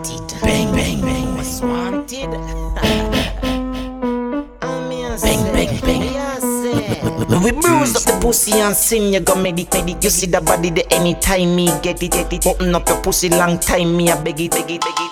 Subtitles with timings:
[0.00, 0.40] wanted.
[0.40, 1.36] Bang, bang, bang.
[1.36, 2.30] Most wanted.
[5.22, 6.00] Bang, bang, bang.
[7.42, 10.02] We bruise up the pussy and sin, you go medic, medic.
[10.02, 12.46] You see the body the anytime me get it, get it.
[12.46, 15.09] Open up your pussy long time, me I it, beg it, beg it, beg it.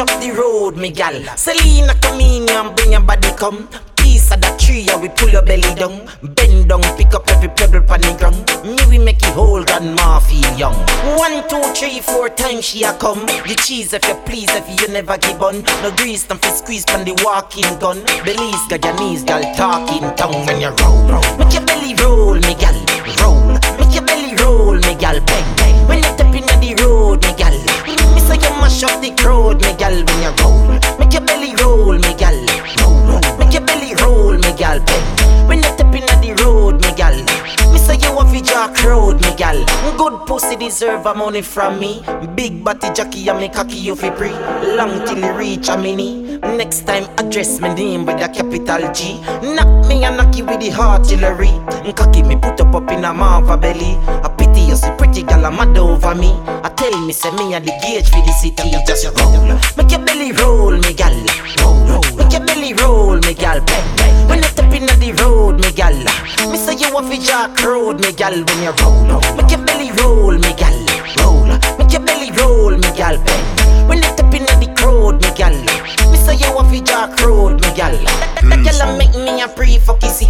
[0.00, 1.14] Up the road, me gal.
[1.36, 3.68] Selena come in here and bring your body come.
[3.96, 6.06] Piece of that tree, yeah, we pull your belly down.
[6.22, 8.36] Bend down, pick up every pebble pan the ground.
[8.64, 10.74] Me we make it whole grandma feel young.
[11.16, 13.24] One, two, three, four times she a come.
[13.26, 15.62] The cheese if you please, if you never give on.
[15.82, 18.02] No grease, don't fi squeeze pan the walking gun.
[18.24, 21.08] Belize, got your knees, gal talking tongue when you roll.
[21.38, 22.76] Make your belly roll, me gal,
[23.22, 23.65] roll.
[29.66, 30.68] Me gal, when you roll.
[30.98, 32.38] Make your belly roll, me gal,
[32.80, 33.20] roll.
[33.38, 34.80] Make your belly roll, me gal.
[35.48, 37.16] When you step inna the road, me gal.
[37.72, 39.58] Me say you want fi jack road, me gal.
[39.96, 42.02] Good pussy deserve a money from me.
[42.34, 44.30] Big body jockey and me cocky you fi pre.
[44.76, 46.38] Long till reach a mini.
[46.38, 49.20] Next time address my name with a capital G.
[49.54, 51.52] Knock me and knock you with the artillery.
[51.94, 53.94] Cocky me put up up in a mama belly.
[54.24, 54.30] A
[54.66, 56.32] you see pretty gal a mad over me.
[56.62, 58.70] I tell me say me a the Gage for the city.
[58.86, 61.14] Just roll, make your belly roll, me gal.
[61.60, 63.60] Roll, make your belly roll, me gal.
[64.28, 65.94] When you step inna the road, me gal.
[66.50, 68.34] Me say you want fi jack road, me gal.
[68.34, 70.76] When you roll, make your belly roll, me gal.
[71.18, 71.46] Roll,
[71.78, 73.16] make your belly roll, me gal.
[77.76, 77.92] Gal.
[78.64, 80.26] Gal a make me a pre for kissy.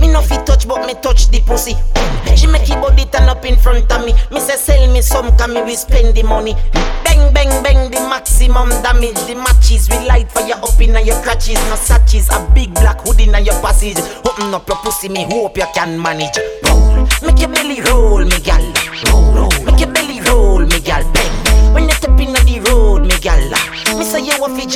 [0.00, 1.74] Me no fi touch, but me touch the pussy.
[1.94, 2.36] Bang.
[2.36, 4.12] She make your body turn up in front of me.
[4.30, 6.54] Me say sell me some, can me we spend the money.
[7.04, 9.18] Bang, bang, bang, the maximum damage.
[9.26, 11.58] The matches we light for you up inna your crutches.
[11.70, 13.98] No satches, a big black hood inna your passage.
[14.28, 16.38] Open up your pussy, me hope you can manage.
[16.68, 18.62] Roll, make your belly roll, me gal.
[19.08, 21.02] Roll, roll, make your belly roll, me gal.
[21.12, 21.33] Bang,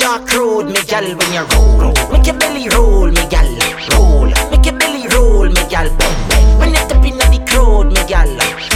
[0.09, 1.03] jack road, me gal.
[1.03, 3.45] When you roll, make your belly roll, me gal.
[3.91, 5.87] Roll, make your belly roll, me gal.
[5.97, 6.59] Bang.
[6.59, 8.27] when you step inna the crowd, me gal.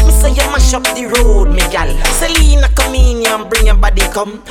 [0.05, 1.89] Me say you mash up the road, me gal.
[2.19, 4.43] Selena come in and bring your body come.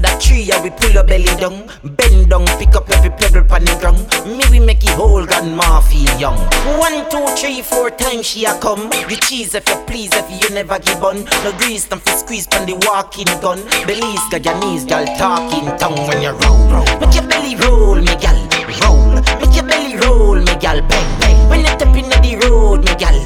[0.00, 1.68] That tree, yeah, we pull your belly down.
[1.84, 4.00] Bend down, pick up every pebble pan the ground.
[4.24, 6.38] Me we make it whole grandma feel young.
[6.80, 8.88] One, two, three, four times she a come.
[8.88, 11.24] The cheese if you please, if you never give on.
[11.44, 13.60] No grease, don't fi squeeze pan the walking gun.
[13.86, 16.84] Belize, got your knees, gal talking tongue when you roll.
[17.00, 18.40] Make your belly roll, me gal.
[18.80, 20.80] Roll, make your belly roll, me gal.
[20.80, 21.48] Bang, bang.
[21.48, 23.16] When you step inna the road, me gal.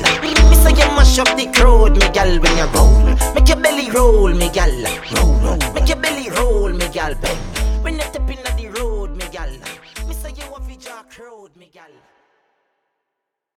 [0.50, 2.30] Me say you mash up the crowd, me gal.
[2.42, 4.74] When you roll, make your belly roll, me gal.
[5.14, 5.58] Roll, roll.
[5.74, 6.53] Make your belly roll,
[7.12, 7.14] gal.
[7.82, 9.50] When you step inna the road, me gal.
[10.06, 11.90] Me say you want fi jack road, me gal.